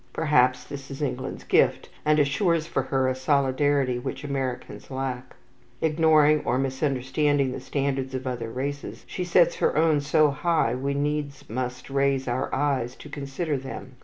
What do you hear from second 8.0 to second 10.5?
of other races, she sets her own so